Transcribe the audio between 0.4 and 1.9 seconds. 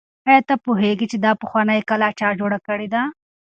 ته پوهېږې چې دا پخوانۍ